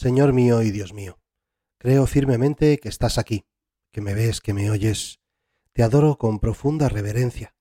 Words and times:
Señor 0.00 0.32
mío 0.32 0.62
y 0.62 0.70
Dios 0.70 0.94
mío, 0.94 1.20
creo 1.76 2.06
firmemente 2.06 2.78
que 2.78 2.88
estás 2.88 3.18
aquí, 3.18 3.44
que 3.92 4.00
me 4.00 4.14
ves, 4.14 4.40
que 4.40 4.54
me 4.54 4.70
oyes. 4.70 5.20
Te 5.74 5.82
adoro 5.82 6.16
con 6.16 6.38
profunda 6.38 6.88
reverencia. 6.88 7.54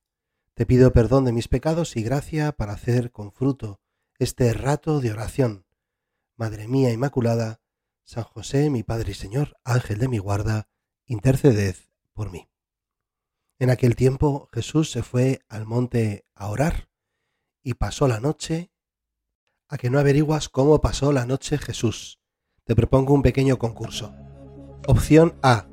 Te 0.54 0.66
pido 0.66 0.94
perdón 0.94 1.26
de 1.26 1.34
mis 1.34 1.50
pecados 1.50 1.98
y 1.98 2.02
gracia 2.02 2.54
para 2.54 2.72
hacer 2.72 3.12
con 3.12 3.34
fruto 3.34 3.82
este 4.20 4.54
rato 4.54 5.02
de 5.02 5.12
oración. 5.12 5.66
Madre 6.38 6.70
mía 6.70 6.94
Inmaculada, 6.94 7.60
San 8.06 8.24
José, 8.24 8.70
mi 8.70 8.84
Padre 8.84 9.12
y 9.12 9.16
Señor, 9.16 9.58
Ángel 9.66 9.98
de 9.98 10.08
mi 10.08 10.20
guarda, 10.20 10.70
interceded 11.08 11.76
por 12.14 12.32
mí. 12.32 12.50
En 13.58 13.70
aquel 13.70 13.98
tiempo 13.98 14.48
Jesús 14.54 14.92
se 14.92 15.04
fue 15.04 15.42
al 15.50 15.66
monte 15.66 16.26
a 16.36 16.48
orar 16.48 16.90
y 17.64 17.74
pasó 17.74 18.08
la 18.08 18.22
noche. 18.22 18.72
A 19.68 19.78
que 19.78 19.90
no 19.90 20.00
averiguas 20.00 20.48
cómo 20.48 20.80
pasó 20.80 21.12
la 21.12 21.26
noche 21.26 21.58
Jesús 21.58 22.19
te 22.70 22.76
propongo 22.76 23.16
un 23.16 23.24
pequeño 23.24 23.58
concurso. 23.58 24.14
Opción 24.86 25.34
A. 25.42 25.66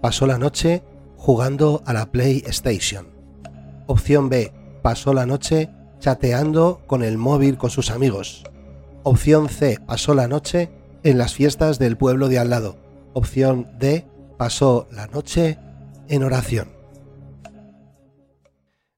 Pasó 0.00 0.28
la 0.28 0.38
noche 0.38 0.84
jugando 1.16 1.82
a 1.86 1.92
la 1.92 2.12
PlayStation. 2.12 3.08
Opción 3.88 4.28
B. 4.28 4.52
Pasó 4.80 5.12
la 5.12 5.26
noche 5.26 5.70
chateando 5.98 6.82
con 6.86 7.02
el 7.02 7.18
móvil 7.18 7.58
con 7.58 7.70
sus 7.70 7.90
amigos. 7.90 8.44
Opción 9.02 9.48
C. 9.48 9.80
Pasó 9.84 10.14
la 10.14 10.28
noche 10.28 10.70
en 11.02 11.18
las 11.18 11.34
fiestas 11.34 11.80
del 11.80 11.96
pueblo 11.96 12.28
de 12.28 12.38
al 12.38 12.50
lado. 12.50 12.76
Opción 13.12 13.66
D. 13.80 14.06
Pasó 14.38 14.86
la 14.92 15.08
noche 15.08 15.58
en 16.06 16.22
oración. 16.22 16.68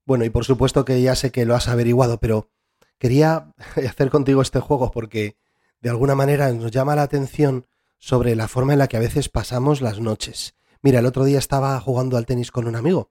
Bueno, 0.04 0.26
y 0.26 0.28
por 0.28 0.44
supuesto 0.44 0.84
que 0.84 1.00
ya 1.00 1.16
sé 1.16 1.30
que 1.30 1.46
lo 1.46 1.54
has 1.54 1.68
averiguado, 1.68 2.18
pero 2.20 2.50
quería 2.98 3.54
hacer 3.88 4.10
contigo 4.10 4.42
este 4.42 4.60
juego 4.60 4.90
porque 4.90 5.38
de 5.82 5.90
alguna 5.90 6.14
manera 6.14 6.50
nos 6.52 6.70
llama 6.70 6.94
la 6.94 7.02
atención 7.02 7.66
sobre 7.98 8.36
la 8.36 8.48
forma 8.48 8.72
en 8.72 8.78
la 8.78 8.88
que 8.88 8.96
a 8.96 9.00
veces 9.00 9.28
pasamos 9.28 9.80
las 9.80 10.00
noches. 10.00 10.54
Mira, 10.80 11.00
el 11.00 11.06
otro 11.06 11.24
día 11.24 11.38
estaba 11.38 11.78
jugando 11.80 12.16
al 12.16 12.26
tenis 12.26 12.50
con 12.50 12.66
un 12.66 12.76
amigo 12.76 13.10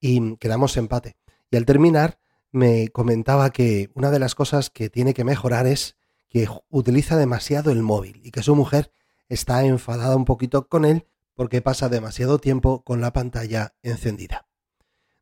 y 0.00 0.36
quedamos 0.36 0.76
empate. 0.76 1.16
Y 1.50 1.56
al 1.56 1.66
terminar 1.66 2.18
me 2.52 2.88
comentaba 2.88 3.50
que 3.50 3.90
una 3.94 4.10
de 4.10 4.20
las 4.20 4.34
cosas 4.34 4.70
que 4.70 4.88
tiene 4.88 5.14
que 5.14 5.24
mejorar 5.24 5.66
es 5.66 5.96
que 6.28 6.48
utiliza 6.70 7.16
demasiado 7.16 7.72
el 7.72 7.82
móvil 7.82 8.20
y 8.24 8.30
que 8.30 8.42
su 8.42 8.54
mujer 8.54 8.92
está 9.28 9.64
enfadada 9.64 10.16
un 10.16 10.24
poquito 10.24 10.68
con 10.68 10.84
él 10.84 11.06
porque 11.34 11.60
pasa 11.60 11.88
demasiado 11.88 12.38
tiempo 12.38 12.84
con 12.84 13.00
la 13.00 13.12
pantalla 13.12 13.74
encendida. 13.82 14.46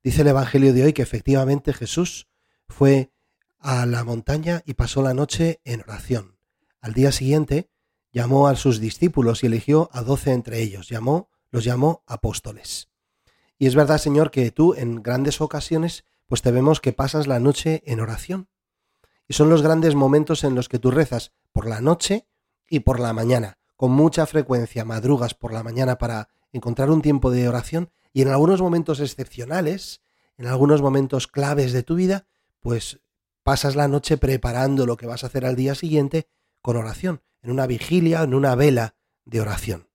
Dice 0.02 0.22
el 0.22 0.28
Evangelio 0.28 0.74
de 0.74 0.84
hoy 0.84 0.92
que 0.92 1.02
efectivamente 1.02 1.72
Jesús 1.72 2.28
fue 2.68 3.10
a 3.58 3.86
la 3.86 4.04
montaña 4.04 4.62
y 4.66 4.74
pasó 4.74 5.02
la 5.02 5.14
noche 5.14 5.60
en 5.64 5.80
oración. 5.82 6.39
Al 6.80 6.94
día 6.94 7.12
siguiente 7.12 7.70
llamó 8.12 8.48
a 8.48 8.56
sus 8.56 8.80
discípulos 8.80 9.42
y 9.42 9.46
eligió 9.46 9.90
a 9.92 10.02
doce 10.02 10.32
entre 10.32 10.60
ellos, 10.60 10.88
llamó, 10.88 11.30
los 11.50 11.64
llamó 11.64 12.02
apóstoles. 12.06 12.88
Y 13.58 13.66
es 13.66 13.74
verdad, 13.74 13.98
Señor, 13.98 14.30
que 14.30 14.50
tú 14.50 14.74
en 14.74 15.02
grandes 15.02 15.40
ocasiones 15.40 16.04
pues 16.30 16.42
te 16.42 16.52
vemos 16.52 16.80
que 16.80 16.92
pasas 16.92 17.26
la 17.26 17.40
noche 17.40 17.82
en 17.86 17.98
oración. 17.98 18.48
Y 19.26 19.34
son 19.34 19.50
los 19.50 19.62
grandes 19.62 19.96
momentos 19.96 20.44
en 20.44 20.54
los 20.54 20.68
que 20.68 20.78
tú 20.78 20.92
rezas 20.92 21.32
por 21.50 21.68
la 21.68 21.80
noche 21.80 22.28
y 22.68 22.80
por 22.80 23.00
la 23.00 23.12
mañana. 23.12 23.58
Con 23.74 23.90
mucha 23.90 24.26
frecuencia 24.26 24.84
madrugas 24.84 25.34
por 25.34 25.52
la 25.52 25.64
mañana 25.64 25.98
para 25.98 26.28
encontrar 26.52 26.88
un 26.90 27.02
tiempo 27.02 27.32
de 27.32 27.48
oración 27.48 27.90
y 28.12 28.22
en 28.22 28.28
algunos 28.28 28.62
momentos 28.62 29.00
excepcionales, 29.00 30.02
en 30.38 30.46
algunos 30.46 30.82
momentos 30.82 31.26
claves 31.26 31.72
de 31.72 31.82
tu 31.82 31.96
vida, 31.96 32.28
pues 32.60 33.00
pasas 33.42 33.74
la 33.74 33.88
noche 33.88 34.16
preparando 34.16 34.86
lo 34.86 34.96
que 34.96 35.06
vas 35.06 35.24
a 35.24 35.26
hacer 35.26 35.44
al 35.44 35.56
día 35.56 35.74
siguiente 35.74 36.28
con 36.62 36.76
oración, 36.76 37.22
en 37.42 37.50
una 37.50 37.66
vigilia, 37.66 38.22
en 38.22 38.34
una 38.34 38.54
vela 38.54 38.94
de 39.24 39.40
oración. 39.40 39.88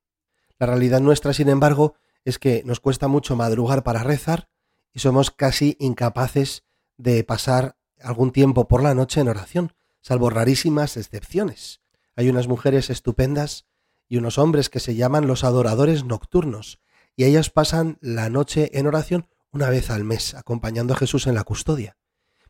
La 0.57 0.67
realidad 0.67 1.01
nuestra, 1.01 1.33
sin 1.33 1.49
embargo, 1.49 1.95
es 2.23 2.39
que 2.39 2.63
nos 2.65 2.79
cuesta 2.79 3.07
mucho 3.07 3.35
madrugar 3.35 3.83
para 3.83 4.03
rezar 4.03 4.49
y 4.93 4.99
somos 4.99 5.31
casi 5.31 5.75
incapaces 5.79 6.63
de 6.97 7.23
pasar 7.23 7.77
algún 8.01 8.31
tiempo 8.31 8.67
por 8.67 8.81
la 8.81 8.93
noche 8.93 9.21
en 9.21 9.27
oración, 9.27 9.73
salvo 10.01 10.29
rarísimas 10.29 10.97
excepciones. 10.97 11.81
Hay 12.15 12.29
unas 12.29 12.47
mujeres 12.47 12.89
estupendas 12.89 13.65
y 14.07 14.17
unos 14.17 14.37
hombres 14.37 14.69
que 14.69 14.79
se 14.79 14.95
llaman 14.95 15.27
los 15.27 15.43
adoradores 15.43 16.05
nocturnos, 16.05 16.79
y 17.15 17.25
ellas 17.25 17.49
pasan 17.49 17.97
la 18.01 18.29
noche 18.29 18.71
en 18.73 18.87
oración 18.87 19.27
una 19.51 19.69
vez 19.69 19.89
al 19.89 20.03
mes, 20.03 20.33
acompañando 20.33 20.93
a 20.93 20.97
Jesús 20.97 21.27
en 21.27 21.35
la 21.35 21.43
custodia. 21.43 21.97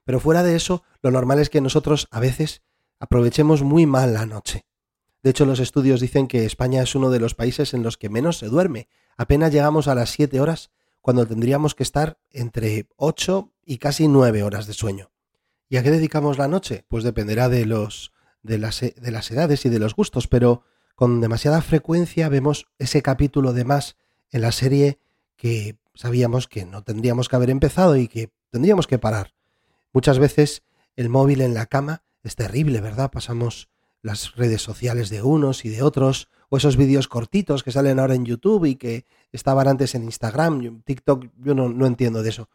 Pero 0.04 0.20
fuera 0.20 0.44
de 0.44 0.56
eso, 0.56 0.84
lo 1.02 1.12
normal 1.12 1.40
es 1.40 1.50
que 1.50 1.62
nosotros 1.62 2.08
a 2.12 2.20
veces 2.20 2.62
aprovechemos 3.00 3.64
muy 3.64 3.86
mal 3.86 4.14
la 4.14 4.26
noche. 4.26 4.66
De 5.24 5.32
hecho, 5.32 5.46
los 5.46 5.60
estudios 5.60 6.02
dicen 6.02 6.28
que 6.28 6.46
España 6.46 6.84
es 6.84 6.94
uno 6.96 7.10
de 7.10 7.20
los 7.20 7.34
países 7.34 7.74
en 7.74 7.84
los 7.84 7.98
que 7.98 8.10
menos 8.10 8.38
se 8.38 8.48
duerme. 8.48 8.88
Apenas 9.18 9.52
llegamos 9.52 9.88
a 9.88 9.96
las 9.96 10.12
siete 10.12 10.40
horas 10.40 10.72
cuando 11.02 11.26
tendríamos 11.26 11.76
que 11.76 11.84
estar 11.84 12.20
entre 12.32 12.88
ocho 12.96 13.52
y 13.66 13.80
casi 13.80 14.08
nueve 14.08 14.44
horas 14.44 14.68
de 14.68 14.74
sueño. 14.74 15.12
¿Y 15.68 15.78
a 15.78 15.84
qué 15.84 15.92
dedicamos 15.92 16.38
la 16.38 16.48
noche? 16.48 16.86
Pues 16.88 17.04
dependerá 17.04 17.50
de 17.50 17.66
los 17.66 18.12
de 18.46 18.60
las, 18.60 18.80
de 18.80 19.12
las 19.12 19.32
edades 19.32 19.66
y 19.66 19.70
de 19.70 19.80
los 19.80 19.96
gustos, 19.96 20.28
pero 20.28 20.64
con 20.94 21.20
demasiada 21.20 21.62
frecuencia 21.62 22.30
vemos 22.30 22.68
ese 22.78 23.02
capítulo 23.02 23.54
de 23.54 23.66
más 23.66 23.98
en 24.30 24.42
la 24.42 24.52
serie 24.52 25.00
que 25.36 25.78
sabíamos 25.96 26.48
que 26.48 26.66
no 26.66 26.84
tendríamos 26.84 27.28
que 27.28 27.36
haber 27.36 27.50
empezado 27.50 27.96
y 27.98 28.08
que 28.08 28.32
tendríamos 28.52 28.88
que 28.88 29.00
parar. 29.00 29.34
Muchas 29.92 30.20
veces 30.20 30.64
el 30.96 31.10
móvil 31.10 31.42
en 31.42 31.54
la 31.54 31.66
cama 31.66 32.04
es 32.26 32.36
terrible, 32.36 32.82
¿verdad? 32.82 33.12
Pasamos 33.12 33.70
las 34.02 34.36
redes 34.36 34.62
sociales 34.62 35.10
de 35.10 35.22
unos 35.22 35.64
y 35.64 35.70
de 35.70 35.84
otros, 35.84 36.30
o 36.50 36.58
esos 36.58 36.76
vídeos 36.76 37.08
cortitos 37.08 37.64
que 37.64 37.72
salen 37.72 38.00
ahora 38.00 38.16
en 38.16 38.26
YouTube 38.26 38.66
y 38.66 38.76
que 38.76 39.06
estaban 39.32 39.68
antes 39.68 39.96
en 39.96 40.04
Instagram, 40.04 40.82
TikTok, 40.84 41.26
yo 41.38 41.56
no, 41.56 41.70
no 41.70 41.86
entiendo 41.86 42.24
de 42.24 42.30
eso. 42.30 42.50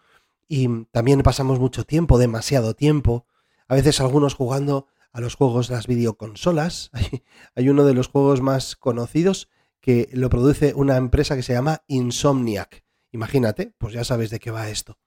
Y 0.48 0.84
también 0.86 1.22
pasamos 1.22 1.60
mucho 1.60 1.84
tiempo, 1.84 2.18
demasiado 2.18 2.74
tiempo, 2.74 3.26
a 3.68 3.74
veces 3.74 4.00
algunos 4.00 4.34
jugando 4.34 4.86
a 5.12 5.20
los 5.20 5.34
juegos 5.34 5.68
de 5.68 5.76
las 5.76 5.86
videoconsolas. 5.86 6.90
Hay, 6.92 7.22
hay 7.54 7.68
uno 7.68 7.84
de 7.84 7.94
los 7.94 8.08
juegos 8.08 8.40
más 8.40 8.76
conocidos 8.76 9.48
que 9.80 10.08
lo 10.12 10.30
produce 10.30 10.74
una 10.74 10.96
empresa 10.96 11.36
que 11.36 11.42
se 11.42 11.52
llama 11.52 11.82
Insomniac. 11.86 12.84
Imagínate, 13.12 13.72
pues 13.78 13.92
ya 13.92 14.04
sabes 14.04 14.30
de 14.30 14.38
qué 14.38 14.50
va 14.50 14.68
esto. 14.68 14.98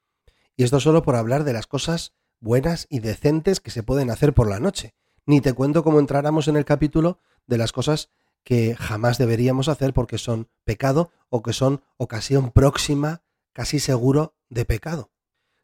Y 0.56 0.64
esto 0.64 0.80
solo 0.80 1.02
por 1.02 1.16
hablar 1.16 1.44
de 1.44 1.52
las 1.52 1.66
cosas 1.66 2.12
buenas 2.44 2.86
y 2.90 3.00
decentes 3.00 3.58
que 3.58 3.70
se 3.70 3.82
pueden 3.82 4.10
hacer 4.10 4.34
por 4.34 4.48
la 4.48 4.60
noche. 4.60 4.94
Ni 5.26 5.40
te 5.40 5.54
cuento 5.54 5.82
cómo 5.82 5.98
entráramos 5.98 6.46
en 6.46 6.56
el 6.56 6.66
capítulo 6.66 7.18
de 7.46 7.58
las 7.58 7.72
cosas 7.72 8.10
que 8.44 8.76
jamás 8.76 9.16
deberíamos 9.16 9.68
hacer 9.68 9.94
porque 9.94 10.18
son 10.18 10.48
pecado 10.62 11.10
o 11.30 11.42
que 11.42 11.54
son 11.54 11.82
ocasión 11.96 12.50
próxima, 12.50 13.22
casi 13.54 13.80
seguro, 13.80 14.34
de 14.50 14.66
pecado. 14.66 15.10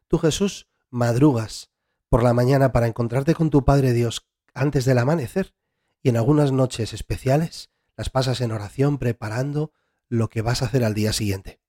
Tú, 0.07 0.17
Jesús, 0.17 0.67
madrugas 0.89 1.69
por 2.09 2.23
la 2.23 2.33
mañana 2.33 2.71
para 2.71 2.87
encontrarte 2.87 3.35
con 3.35 3.51
tu 3.51 3.63
Padre 3.63 3.93
Dios 3.93 4.27
antes 4.55 4.83
del 4.83 4.97
amanecer 4.97 5.53
y 6.01 6.09
en 6.09 6.17
algunas 6.17 6.51
noches 6.51 6.93
especiales 6.93 7.69
las 7.95 8.09
pasas 8.09 8.41
en 8.41 8.51
oración 8.51 8.97
preparando 8.97 9.71
lo 10.09 10.29
que 10.29 10.41
vas 10.41 10.63
a 10.63 10.65
hacer 10.65 10.83
al 10.83 10.95
día 10.95 11.13
siguiente. 11.13 11.61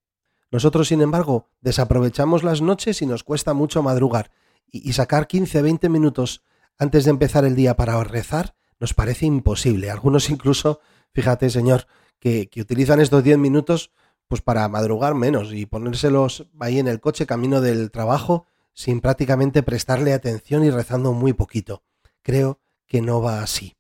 Nosotros, 0.51 0.89
sin 0.89 1.03
embargo, 1.03 1.51
desaprovechamos 1.61 2.43
las 2.43 2.63
noches 2.63 3.03
y 3.03 3.07
nos 3.07 3.25
cuesta 3.25 3.53
mucho 3.53 3.83
madrugar 3.83 4.31
y, 4.73 4.93
sacar 4.95 5.27
15, 5.29 5.63
20 5.63 5.89
minutos 5.89 6.43
antes 6.79 7.05
de 7.05 7.11
empezar 7.11 7.45
el 7.45 7.55
día 7.55 7.77
para 7.77 8.03
rezar 8.03 8.57
nos 8.81 8.95
parece 8.95 9.27
imposible. 9.27 9.91
Algunos 9.91 10.31
incluso, 10.31 10.81
fíjate, 11.13 11.51
Señor, 11.51 11.87
que, 12.19 12.49
utilizan 12.57 13.01
estos 13.01 13.23
10 13.23 13.39
minutos 13.39 13.93
pues 14.27 14.41
para 14.41 14.67
madrugar 14.69 15.15
menos 15.15 15.53
y 15.53 15.67
ponérselos 15.67 16.49
ahí 16.59 16.79
en 16.79 16.89
el 16.89 17.01
coche 17.01 17.27
camino 17.27 17.61
del 17.61 17.91
trabajo 17.91 18.47
sin 18.73 19.03
prácticamente 19.03 19.63
prestarle 19.63 20.15
atención 20.15 20.65
y 20.65 20.71
rezando 20.71 21.13
muy 21.13 21.35
poquito. 21.35 21.83
Creo 22.23 22.59
que 22.87 23.03
no 23.03 23.21
va 23.21 23.43
así. 23.43 23.77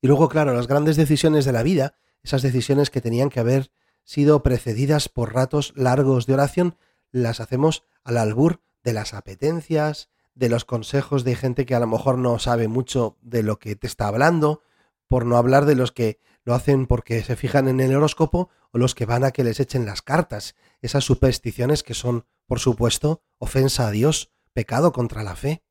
Y 0.00 0.06
luego, 0.06 0.28
claro, 0.28 0.54
las 0.54 0.66
grandes 0.66 0.96
decisiones 0.96 1.44
de 1.44 1.52
la 1.52 1.62
vida, 1.62 1.94
esas 2.22 2.40
decisiones 2.40 2.88
que 2.88 3.02
tenían 3.02 3.28
que 3.28 3.40
haber 3.40 3.70
sido 4.04 4.42
precedidas 4.42 5.08
por 5.08 5.34
ratos 5.34 5.72
largos 5.76 6.26
de 6.26 6.34
oración, 6.34 6.76
las 7.10 7.40
hacemos 7.40 7.84
al 8.02 8.16
albur 8.16 8.62
de 8.82 8.94
las 8.94 9.14
apetencias, 9.14 10.08
de 10.34 10.48
los 10.48 10.64
consejos 10.64 11.24
de 11.24 11.36
gente 11.36 11.66
que 11.66 11.74
a 11.74 11.80
lo 11.80 11.86
mejor 11.86 12.18
no 12.18 12.38
sabe 12.38 12.68
mucho 12.68 13.16
de 13.22 13.42
lo 13.42 13.58
que 13.58 13.76
te 13.76 13.86
está 13.86 14.08
hablando, 14.08 14.62
por 15.08 15.26
no 15.26 15.36
hablar 15.36 15.66
de 15.66 15.74
los 15.74 15.92
que 15.92 16.20
lo 16.44 16.54
hacen 16.54 16.86
porque 16.86 17.22
se 17.22 17.36
fijan 17.36 17.68
en 17.68 17.80
el 17.80 17.94
horóscopo 17.94 18.50
o 18.72 18.78
los 18.78 18.94
que 18.94 19.06
van 19.06 19.24
a 19.24 19.30
que 19.30 19.44
les 19.44 19.60
echen 19.60 19.84
las 19.84 20.02
cartas, 20.02 20.54
esas 20.80 21.04
supersticiones 21.04 21.82
que 21.82 21.94
son, 21.94 22.24
por 22.46 22.58
supuesto, 22.58 23.22
ofensa 23.38 23.86
a 23.86 23.90
Dios, 23.90 24.32
pecado 24.52 24.92
contra 24.92 25.22
la 25.22 25.36
fe. 25.36 25.62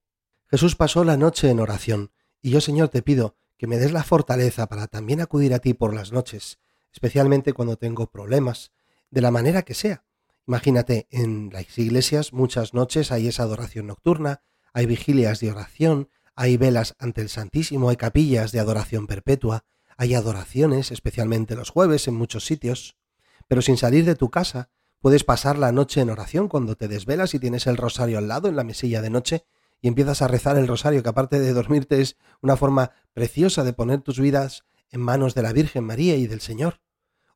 Jesús 0.47 0.75
pasó 0.75 1.03
la 1.03 1.17
noche 1.17 1.49
en 1.49 1.59
oración, 1.59 2.11
y 2.41 2.51
yo, 2.51 2.61
Señor, 2.61 2.89
te 2.89 3.01
pido 3.01 3.35
que 3.57 3.67
me 3.67 3.77
des 3.77 3.91
la 3.91 4.03
fortaleza 4.03 4.67
para 4.67 4.87
también 4.87 5.21
acudir 5.21 5.53
a 5.53 5.59
ti 5.59 5.73
por 5.73 5.93
las 5.93 6.11
noches, 6.11 6.59
especialmente 6.91 7.53
cuando 7.53 7.77
tengo 7.77 8.07
problemas, 8.07 8.71
de 9.09 9.21
la 9.21 9.31
manera 9.31 9.63
que 9.63 9.73
sea. 9.73 10.03
Imagínate, 10.47 11.07
en 11.11 11.49
las 11.51 11.77
iglesias 11.77 12.33
muchas 12.33 12.73
noches 12.73 13.11
hay 13.11 13.27
esa 13.27 13.43
adoración 13.43 13.87
nocturna, 13.87 14.41
hay 14.73 14.85
vigilias 14.85 15.39
de 15.39 15.51
oración, 15.51 16.09
hay 16.35 16.57
velas 16.57 16.95
ante 16.99 17.21
el 17.21 17.29
Santísimo, 17.29 17.89
hay 17.89 17.97
capillas 17.97 18.51
de 18.51 18.59
adoración 18.59 19.07
perpetua, 19.07 19.65
hay 19.97 20.15
adoraciones, 20.15 20.91
especialmente 20.91 21.55
los 21.55 21.69
jueves 21.69 22.07
en 22.07 22.15
muchos 22.15 22.45
sitios. 22.45 22.97
Pero 23.47 23.61
sin 23.61 23.77
salir 23.77 24.05
de 24.05 24.15
tu 24.15 24.29
casa, 24.29 24.69
puedes 24.99 25.23
pasar 25.23 25.57
la 25.57 25.71
noche 25.71 26.01
en 26.01 26.09
oración 26.09 26.47
cuando 26.47 26.75
te 26.75 26.87
desvelas 26.87 27.33
y 27.33 27.39
tienes 27.39 27.67
el 27.67 27.77
rosario 27.77 28.17
al 28.17 28.27
lado 28.27 28.47
en 28.47 28.55
la 28.55 28.63
mesilla 28.63 29.01
de 29.01 29.09
noche 29.09 29.45
y 29.81 29.87
empiezas 29.87 30.21
a 30.21 30.27
rezar 30.27 30.57
el 30.57 30.67
rosario, 30.67 31.03
que 31.03 31.09
aparte 31.09 31.39
de 31.39 31.53
dormirte 31.53 32.01
es 32.01 32.17
una 32.41 32.55
forma 32.55 32.91
preciosa 33.13 33.63
de 33.63 33.73
poner 33.73 34.01
tus 34.01 34.19
vidas 34.19 34.63
en 34.89 35.01
manos 35.01 35.33
de 35.33 35.41
la 35.41 35.53
Virgen 35.53 35.83
María 35.83 36.15
y 36.15 36.27
del 36.27 36.41
Señor. 36.41 36.81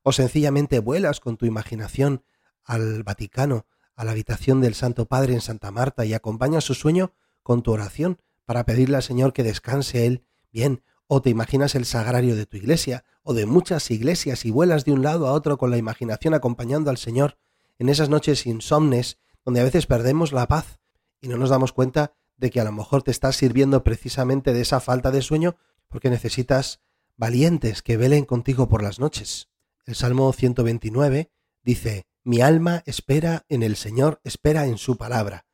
O 0.02 0.12
sencillamente 0.12 0.78
vuelas 0.78 1.20
con 1.20 1.36
tu 1.36 1.46
imaginación 1.46 2.24
al 2.64 3.02
Vaticano, 3.02 3.66
a 3.96 4.04
la 4.04 4.12
habitación 4.12 4.60
del 4.60 4.74
Santo 4.74 5.06
Padre 5.06 5.34
en 5.34 5.40
Santa 5.40 5.70
Marta 5.70 6.04
y 6.04 6.14
acompañas 6.14 6.64
su 6.64 6.74
sueño 6.74 7.12
con 7.46 7.62
tu 7.62 7.70
oración 7.70 8.20
para 8.44 8.66
pedirle 8.66 8.96
al 8.96 9.04
Señor 9.04 9.32
que 9.32 9.44
descanse 9.44 10.04
Él 10.04 10.24
bien, 10.50 10.82
o 11.06 11.22
te 11.22 11.30
imaginas 11.30 11.76
el 11.76 11.84
sagrario 11.84 12.34
de 12.34 12.44
tu 12.44 12.56
iglesia, 12.56 13.04
o 13.22 13.34
de 13.34 13.46
muchas 13.46 13.88
iglesias 13.92 14.44
y 14.44 14.50
vuelas 14.50 14.84
de 14.84 14.90
un 14.90 15.04
lado 15.04 15.28
a 15.28 15.32
otro 15.32 15.56
con 15.56 15.70
la 15.70 15.76
imaginación 15.76 16.34
acompañando 16.34 16.90
al 16.90 16.96
Señor 16.96 17.38
en 17.78 17.88
esas 17.88 18.08
noches 18.08 18.46
insomnes 18.46 19.18
donde 19.44 19.60
a 19.60 19.62
veces 19.62 19.86
perdemos 19.86 20.32
la 20.32 20.48
paz 20.48 20.80
y 21.20 21.28
no 21.28 21.36
nos 21.36 21.50
damos 21.50 21.72
cuenta 21.72 22.14
de 22.36 22.50
que 22.50 22.60
a 22.60 22.64
lo 22.64 22.72
mejor 22.72 23.04
te 23.04 23.12
estás 23.12 23.36
sirviendo 23.36 23.84
precisamente 23.84 24.52
de 24.52 24.62
esa 24.62 24.80
falta 24.80 25.12
de 25.12 25.22
sueño 25.22 25.54
porque 25.86 26.10
necesitas 26.10 26.80
valientes 27.16 27.80
que 27.80 27.96
velen 27.96 28.24
contigo 28.24 28.68
por 28.68 28.82
las 28.82 28.98
noches. 28.98 29.50
El 29.84 29.94
Salmo 29.94 30.32
129 30.32 31.30
dice, 31.62 32.08
Mi 32.24 32.40
alma 32.40 32.82
espera 32.86 33.44
en 33.48 33.62
el 33.62 33.76
Señor, 33.76 34.20
espera 34.24 34.66
en 34.66 34.78
su 34.78 34.96
palabra. 34.96 35.45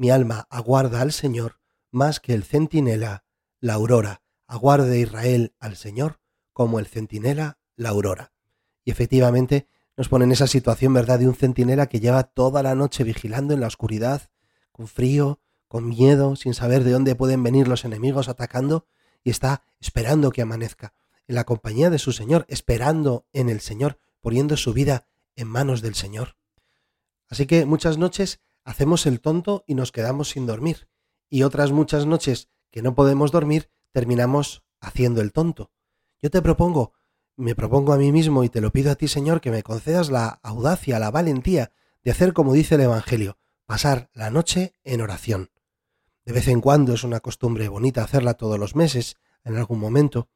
Mi 0.00 0.10
alma 0.10 0.46
aguarda 0.48 1.02
al 1.02 1.12
Señor 1.12 1.60
más 1.90 2.20
que 2.20 2.32
el 2.32 2.42
centinela 2.42 3.26
la 3.60 3.74
aurora. 3.74 4.22
Aguarde 4.46 4.98
Israel 4.98 5.52
al 5.60 5.76
Señor 5.76 6.20
como 6.54 6.78
el 6.78 6.86
centinela 6.86 7.58
la 7.76 7.90
aurora. 7.90 8.32
Y 8.82 8.92
efectivamente 8.92 9.68
nos 9.98 10.08
pone 10.08 10.24
en 10.24 10.32
esa 10.32 10.46
situación, 10.46 10.94
¿verdad?, 10.94 11.18
de 11.18 11.28
un 11.28 11.34
centinela 11.34 11.86
que 11.86 12.00
lleva 12.00 12.22
toda 12.22 12.62
la 12.62 12.74
noche 12.74 13.04
vigilando 13.04 13.52
en 13.52 13.60
la 13.60 13.66
oscuridad, 13.66 14.30
con 14.72 14.88
frío, 14.88 15.38
con 15.68 15.86
miedo, 15.86 16.34
sin 16.34 16.54
saber 16.54 16.82
de 16.82 16.92
dónde 16.92 17.14
pueden 17.14 17.42
venir 17.42 17.68
los 17.68 17.84
enemigos 17.84 18.30
atacando, 18.30 18.86
y 19.22 19.28
está 19.28 19.64
esperando 19.80 20.30
que 20.30 20.40
amanezca, 20.40 20.94
en 21.28 21.34
la 21.34 21.44
compañía 21.44 21.90
de 21.90 21.98
su 21.98 22.12
Señor, 22.12 22.46
esperando 22.48 23.26
en 23.34 23.50
el 23.50 23.60
Señor, 23.60 23.98
poniendo 24.22 24.56
su 24.56 24.72
vida 24.72 25.08
en 25.36 25.48
manos 25.48 25.82
del 25.82 25.94
Señor. 25.94 26.36
Así 27.28 27.44
que 27.44 27.66
muchas 27.66 27.98
noches 27.98 28.40
hacemos 28.70 29.04
el 29.06 29.20
tonto 29.20 29.64
y 29.66 29.74
nos 29.74 29.90
quedamos 29.90 30.30
sin 30.30 30.46
dormir, 30.46 30.88
y 31.28 31.42
otras 31.42 31.72
muchas 31.72 32.06
noches 32.06 32.48
que 32.70 32.82
no 32.82 32.94
podemos 32.94 33.32
dormir 33.32 33.68
terminamos 33.90 34.62
haciendo 34.80 35.20
el 35.20 35.32
tonto. 35.32 35.72
Yo 36.22 36.30
te 36.30 36.40
propongo, 36.40 36.92
me 37.36 37.56
propongo 37.56 37.92
a 37.92 37.96
mí 37.96 38.12
mismo 38.12 38.44
y 38.44 38.48
te 38.48 38.60
lo 38.60 38.70
pido 38.70 38.92
a 38.92 38.94
ti, 38.94 39.08
Señor, 39.08 39.40
que 39.40 39.50
me 39.50 39.64
concedas 39.64 40.08
la 40.08 40.38
audacia, 40.44 41.00
la 41.00 41.10
valentía 41.10 41.72
de 42.04 42.12
hacer 42.12 42.32
como 42.32 42.52
dice 42.52 42.76
el 42.76 42.82
Evangelio, 42.82 43.38
pasar 43.66 44.08
la 44.14 44.30
noche 44.30 44.76
en 44.84 45.00
oración. 45.00 45.50
De 46.24 46.32
vez 46.32 46.46
en 46.46 46.60
cuando 46.60 46.94
es 46.94 47.02
una 47.02 47.18
costumbre 47.18 47.68
bonita 47.68 48.04
hacerla 48.04 48.34
todos 48.34 48.58
los 48.58 48.76
meses, 48.76 49.16
en 49.44 49.56
algún 49.56 49.80
momento, 49.80 50.28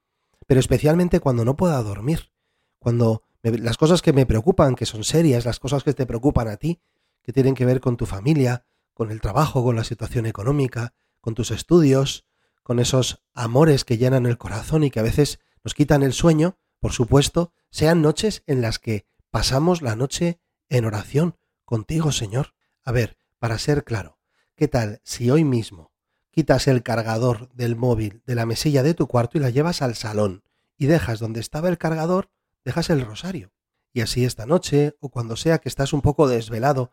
pero 0.49 0.59
especialmente 0.59 1.21
cuando 1.21 1.45
no 1.45 1.55
pueda 1.57 1.81
dormir, 1.85 2.33
cuando 2.81 3.23
las 3.43 3.77
cosas 3.77 4.03
que 4.03 4.13
me 4.13 4.27
preocupan, 4.27 4.75
que 4.75 4.87
son 4.87 5.05
serias, 5.05 5.45
las 5.45 5.61
cosas 5.61 5.85
que 5.85 5.95
te 5.95 6.07
preocupan 6.07 6.49
a 6.49 6.57
ti, 6.57 6.81
que 7.25 7.33
tienen 7.33 7.55
que 7.55 7.65
ver 7.65 7.81
con 7.81 7.97
tu 7.97 8.07
familia, 8.07 8.67
con 8.93 9.11
el 9.11 9.21
trabajo, 9.21 9.65
con 9.65 9.75
la 9.75 9.83
situación 9.83 10.27
económica, 10.27 10.95
con 11.21 11.35
tus 11.35 11.51
estudios, 11.51 12.27
con 12.63 12.79
esos 12.79 13.23
amores 13.33 13.85
que 13.85 13.99
llenan 13.99 14.27
el 14.27 14.39
corazón 14.39 14.85
y 14.85 14.91
que 14.91 15.01
a 15.01 15.05
veces 15.05 15.41
nos 15.65 15.75
quitan 15.75 16.03
el 16.03 16.13
sueño, 16.13 16.59
por 16.79 16.93
supuesto, 16.93 17.53
sean 17.71 18.03
noches 18.03 18.43
en 18.47 18.61
las 18.61 18.79
que 18.79 19.07
pasamos 19.31 19.81
la 19.81 19.97
noche 19.97 20.39
en 20.69 20.85
oración 20.85 21.37
contigo, 21.65 22.13
Señor. 22.13 22.55
A 22.85 22.93
ver, 22.93 23.17
para 23.39 23.59
ser 23.59 23.85
claro, 23.85 24.19
¿qué 24.55 24.69
tal 24.69 25.01
si 25.03 25.31
hoy 25.31 25.45
mismo 25.45 25.93
quitas 26.31 26.69
el 26.69 26.83
cargador 26.83 27.51
del 27.55 27.75
móvil 27.75 28.23
de 28.27 28.35
la 28.35 28.45
mesilla 28.45 28.83
de 28.83 28.95
tu 28.95 29.07
cuarto 29.07 29.39
y 29.39 29.41
la 29.41 29.51
llevas 29.51 29.81
al 29.81 29.95
salón 29.95 30.45
y 30.77 30.87
dejas 30.87 31.21
donde 31.21 31.41
estaba 31.41 31.69
el 31.69 31.79
cargador, 31.79 32.31
dejas 32.65 32.91
el 32.91 33.01
rosario? 33.01 33.53
Y 33.93 34.03
así 34.03 34.25
esta 34.25 34.45
noche, 34.45 34.97
o 35.01 35.09
cuando 35.09 35.37
sea 35.37 35.59
que 35.59 35.69
estás 35.69 35.93
un 35.93 36.03
poco 36.03 36.29
desvelado 36.29 36.93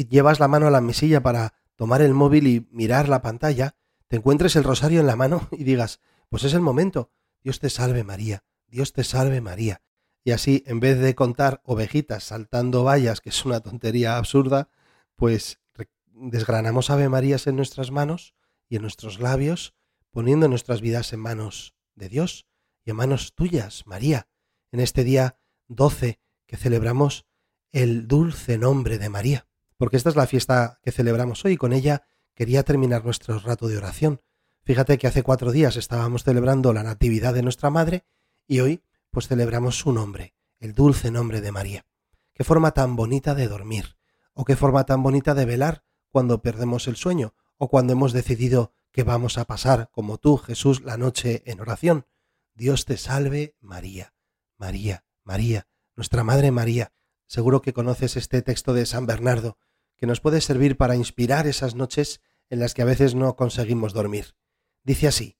y 0.00 0.08
llevas 0.08 0.40
la 0.40 0.48
mano 0.48 0.66
a 0.66 0.70
la 0.70 0.80
mesilla 0.80 1.22
para 1.22 1.52
tomar 1.76 2.00
el 2.00 2.14
móvil 2.14 2.46
y 2.46 2.66
mirar 2.70 3.10
la 3.10 3.20
pantalla, 3.20 3.76
te 4.08 4.16
encuentres 4.16 4.56
el 4.56 4.64
rosario 4.64 5.00
en 5.00 5.06
la 5.06 5.14
mano 5.14 5.46
y 5.52 5.62
digas, 5.62 6.00
pues 6.30 6.44
es 6.44 6.54
el 6.54 6.62
momento, 6.62 7.10
Dios 7.42 7.60
te 7.60 7.68
salve 7.68 8.02
María, 8.02 8.42
Dios 8.66 8.94
te 8.94 9.04
salve 9.04 9.42
María. 9.42 9.82
Y 10.24 10.30
así, 10.30 10.64
en 10.66 10.80
vez 10.80 10.98
de 11.00 11.14
contar 11.14 11.60
ovejitas 11.64 12.24
saltando 12.24 12.82
vallas, 12.82 13.20
que 13.20 13.28
es 13.28 13.44
una 13.44 13.60
tontería 13.60 14.16
absurda, 14.16 14.70
pues 15.16 15.60
desgranamos 16.06 16.88
Ave 16.88 17.10
Marías 17.10 17.46
en 17.46 17.56
nuestras 17.56 17.90
manos 17.90 18.34
y 18.70 18.76
en 18.76 18.82
nuestros 18.82 19.20
labios, 19.20 19.74
poniendo 20.12 20.48
nuestras 20.48 20.80
vidas 20.80 21.12
en 21.12 21.20
manos 21.20 21.74
de 21.94 22.08
Dios 22.08 22.46
y 22.86 22.90
en 22.90 22.96
manos 22.96 23.34
tuyas, 23.34 23.86
María, 23.86 24.28
en 24.72 24.80
este 24.80 25.04
día 25.04 25.38
12 25.68 26.20
que 26.46 26.56
celebramos 26.56 27.26
el 27.70 28.08
dulce 28.08 28.56
nombre 28.56 28.96
de 28.96 29.10
María 29.10 29.49
porque 29.80 29.96
esta 29.96 30.10
es 30.10 30.16
la 30.16 30.26
fiesta 30.26 30.78
que 30.82 30.92
celebramos 30.92 31.42
hoy 31.46 31.52
y 31.52 31.56
con 31.56 31.72
ella 31.72 32.02
quería 32.34 32.64
terminar 32.64 33.02
nuestro 33.02 33.38
rato 33.38 33.66
de 33.66 33.78
oración. 33.78 34.20
Fíjate 34.62 34.98
que 34.98 35.06
hace 35.06 35.22
cuatro 35.22 35.52
días 35.52 35.76
estábamos 35.76 36.22
celebrando 36.22 36.74
la 36.74 36.82
Natividad 36.82 37.32
de 37.32 37.40
nuestra 37.40 37.70
Madre 37.70 38.04
y 38.46 38.60
hoy 38.60 38.84
pues 39.10 39.26
celebramos 39.26 39.78
su 39.78 39.90
nombre, 39.90 40.34
el 40.58 40.74
dulce 40.74 41.10
nombre 41.10 41.40
de 41.40 41.50
María. 41.50 41.86
Qué 42.34 42.44
forma 42.44 42.72
tan 42.72 42.94
bonita 42.94 43.34
de 43.34 43.48
dormir, 43.48 43.96
o 44.34 44.44
qué 44.44 44.54
forma 44.54 44.84
tan 44.84 45.02
bonita 45.02 45.32
de 45.32 45.46
velar 45.46 45.82
cuando 46.10 46.42
perdemos 46.42 46.86
el 46.86 46.96
sueño, 46.96 47.32
o 47.56 47.70
cuando 47.70 47.94
hemos 47.94 48.12
decidido 48.12 48.74
que 48.92 49.02
vamos 49.02 49.38
a 49.38 49.46
pasar, 49.46 49.88
como 49.92 50.18
tú, 50.18 50.36
Jesús, 50.36 50.82
la 50.82 50.98
noche 50.98 51.42
en 51.46 51.58
oración. 51.58 52.04
Dios 52.52 52.84
te 52.84 52.98
salve, 52.98 53.56
María, 53.60 54.12
María, 54.58 55.06
María, 55.24 55.68
nuestra 55.96 56.22
Madre 56.22 56.50
María. 56.50 56.92
Seguro 57.26 57.62
que 57.62 57.72
conoces 57.72 58.18
este 58.18 58.42
texto 58.42 58.74
de 58.74 58.84
San 58.84 59.06
Bernardo, 59.06 59.56
que 60.00 60.06
nos 60.06 60.20
puede 60.20 60.40
servir 60.40 60.78
para 60.78 60.96
inspirar 60.96 61.46
esas 61.46 61.74
noches 61.74 62.22
en 62.48 62.58
las 62.58 62.72
que 62.72 62.82
a 62.82 62.86
veces 62.86 63.14
no 63.14 63.36
conseguimos 63.36 63.92
dormir. 63.92 64.34
Dice 64.82 65.06
así, 65.06 65.36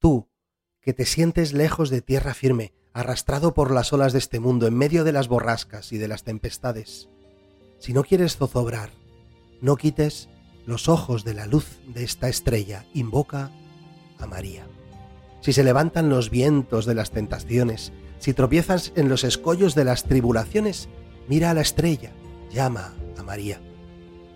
Tú, 0.00 0.28
que 0.80 0.92
te 0.92 1.06
sientes 1.06 1.52
lejos 1.52 1.88
de 1.88 2.02
tierra 2.02 2.34
firme, 2.34 2.74
arrastrado 2.92 3.54
por 3.54 3.70
las 3.70 3.92
olas 3.92 4.12
de 4.12 4.18
este 4.18 4.40
mundo, 4.40 4.66
en 4.66 4.74
medio 4.74 5.04
de 5.04 5.12
las 5.12 5.28
borrascas 5.28 5.92
y 5.92 5.98
de 5.98 6.08
las 6.08 6.24
tempestades, 6.24 7.08
si 7.78 7.92
no 7.92 8.02
quieres 8.02 8.36
zozobrar, 8.36 8.90
no 9.60 9.76
quites 9.76 10.28
los 10.66 10.88
ojos 10.88 11.24
de 11.24 11.34
la 11.34 11.46
luz 11.46 11.78
de 11.86 12.02
esta 12.02 12.28
estrella, 12.28 12.86
invoca 12.92 13.52
a 14.18 14.26
María. 14.26 14.66
Si 15.40 15.52
se 15.52 15.62
levantan 15.62 16.08
los 16.08 16.30
vientos 16.30 16.86
de 16.86 16.94
las 16.94 17.12
tentaciones, 17.12 17.92
si 18.18 18.34
tropiezas 18.34 18.92
en 18.96 19.08
los 19.08 19.22
escollos 19.22 19.74
de 19.74 19.84
las 19.84 20.04
tribulaciones, 20.04 20.88
mira 21.28 21.50
a 21.50 21.54
la 21.54 21.60
estrella, 21.60 22.12
llama 22.50 22.94
a 23.16 23.22
María 23.22 23.60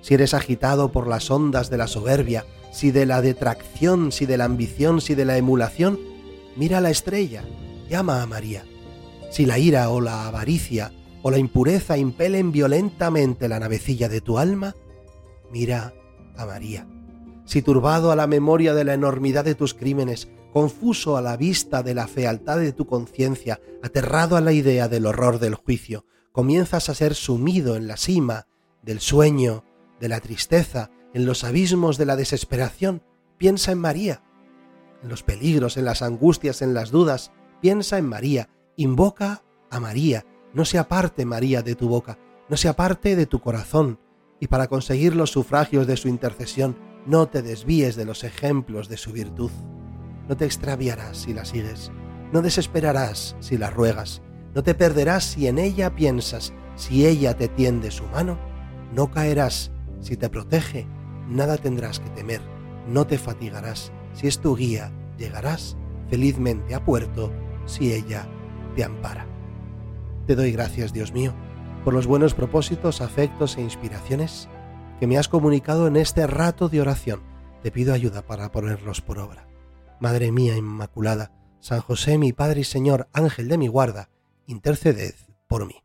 si 0.01 0.15
eres 0.15 0.35
agitado 0.35 0.93
por 0.93 1.07
las 1.07 1.31
ondas 1.31 1.71
de 1.71 1.79
la 1.79 1.87
soberbia, 1.87 2.45
si 2.73 2.91
de 2.91 3.07
la 3.07 3.21
detracción, 3.21 4.13
si 4.13 4.27
de 4.27 4.37
la 4.37 4.45
ambición, 4.45 5.01
si 5.01 5.15
de 5.15 5.25
la 5.25 5.37
emulación, 5.37 5.99
mira 6.57 6.81
la 6.81 6.91
estrella, 6.91 7.45
llama 7.89 8.23
a 8.23 8.27
María. 8.27 8.65
Si 9.31 9.47
la 9.47 9.59
ira 9.59 9.91
o 9.91 10.01
la 10.01 10.27
avaricia 10.27 10.93
o 11.23 11.31
la 11.31 11.39
impureza 11.39 11.99
impelen 11.99 12.53
violentamente 12.53 13.49
la 13.49 13.61
navecilla 13.61 14.09
de 14.09 14.21
tu 14.21 14.39
alma, 14.39 14.75
mira 15.53 15.93
a 16.37 16.47
María. 16.47 16.87
Si 17.45 17.63
turbado 17.63 18.13
a 18.13 18.17
la 18.17 18.27
memoria 18.27 18.75
de 18.75 18.85
la 18.85 18.95
enormidad 18.95 19.45
de 19.45 19.55
tus 19.55 19.75
crímenes, 19.75 20.29
confuso 20.53 21.17
a 21.17 21.23
la 21.23 21.37
vista 21.37 21.83
de 21.83 21.95
la 21.95 22.07
fealdad 22.07 22.59
de 22.59 22.73
tu 22.73 22.87
conciencia, 22.87 23.61
aterrado 23.83 24.37
a 24.37 24.41
la 24.41 24.53
idea 24.53 24.89
del 24.89 25.07
horror 25.07 25.39
del 25.39 25.55
juicio, 25.55 26.05
comienzas 26.33 26.89
a 26.89 26.95
ser 26.95 27.15
sumido 27.15 27.77
en 27.77 27.89
la 27.89 27.97
cima 27.97 28.47
del 28.83 29.01
sueño 29.01 29.65
de 30.01 30.09
la 30.09 30.21
tristeza, 30.21 30.91
en 31.15 31.27
los 31.27 31.45
abismos 31.45 31.99
de 31.99 32.07
la 32.07 32.17
desesperación, 32.17 33.03
piensa 33.39 33.73
en 33.73 33.79
María. 33.79 34.23
En 35.03 35.09
los 35.09 35.23
peligros, 35.23 35.77
en 35.77 35.85
las 35.85 36.03
angustias, 36.03 36.63
en 36.63 36.75
las 36.75 36.91
dudas, 36.91 37.33
piensa 37.61 37.99
en 37.99 38.07
María, 38.07 38.49
invoca 38.77 39.45
a 39.71 39.81
María, 39.81 40.27
no 40.53 40.65
se 40.65 40.79
aparte 40.79 41.25
María 41.25 41.63
de 41.63 41.75
tu 41.75 41.89
boca, 41.89 42.19
no 42.49 42.57
se 42.57 42.69
aparte 42.69 43.15
de 43.15 43.27
tu 43.27 43.41
corazón, 43.41 44.01
y 44.41 44.49
para 44.49 44.69
conseguir 44.69 45.15
los 45.15 45.31
sufragios 45.31 45.87
de 45.87 45.97
su 45.97 46.09
intercesión, 46.09 46.77
no 47.07 47.29
te 47.29 47.43
desvíes 47.43 47.97
de 47.97 48.05
los 48.05 48.25
ejemplos 48.25 48.89
de 48.89 48.97
su 48.97 49.13
virtud. 49.13 49.51
No 50.29 50.37
te 50.37 50.45
extraviarás 50.45 51.19
si 51.19 51.35
la 51.35 51.45
sigues, 51.45 51.93
no 52.33 52.43
desesperarás 52.43 53.37
si 53.41 53.59
la 53.59 53.71
ruegas, 53.71 54.23
no 54.55 54.63
te 54.63 54.75
perderás 54.75 55.25
si 55.25 55.47
en 55.47 55.59
ella 55.59 55.95
piensas, 55.95 56.53
si 56.77 57.07
ella 57.07 57.37
te 57.37 57.49
tiende 57.49 57.91
su 57.91 58.05
mano, 58.05 58.39
no 58.95 59.11
caerás 59.11 59.71
si 60.01 60.17
te 60.17 60.29
protege, 60.29 60.87
nada 61.29 61.57
tendrás 61.57 62.01
que 62.01 62.11
temer, 62.11 62.41
no 62.87 63.07
te 63.07 63.19
fatigarás, 63.19 63.93
si 64.15 64.27
es 64.27 64.41
tu 64.41 64.57
guía, 64.57 64.93
llegarás 65.19 65.77
felizmente 66.09 66.75
a 66.75 66.85
puerto 66.85 67.33
si 67.67 67.93
ella 67.93 68.27
te 68.75 68.85
ampara. 68.85 69.27
Te 70.27 70.35
doy 70.35 70.53
gracias, 70.53 70.93
Dios 70.93 71.13
mío, 71.13 71.33
por 71.85 71.95
los 71.95 72.07
buenos 72.07 72.35
propósitos, 72.35 73.01
afectos 73.01 73.57
e 73.57 73.63
inspiraciones 73.63 74.49
que 74.99 75.07
me 75.07 75.19
has 75.19 75.29
comunicado 75.29 75.87
en 75.87 75.97
este 75.97 76.27
rato 76.27 76.69
de 76.69 76.81
oración. 76.81 77.23
Te 77.63 77.71
pido 77.71 77.95
ayuda 77.95 78.23
para 78.23 78.53
ponerlos 78.53 79.01
por 79.01 79.19
obra. 79.19 79.47
Madre 79.99 80.33
mía 80.33 80.57
Inmaculada, 80.57 81.33
San 81.61 81.81
José 81.81 82.19
mi 82.19 82.33
Padre 82.33 82.61
y 82.61 82.65
Señor, 82.65 83.09
Ángel 83.13 83.49
de 83.49 83.59
mi 83.59 83.69
guarda, 83.69 84.11
interceded 84.47 85.15
por 85.47 85.67
mí. 85.67 85.83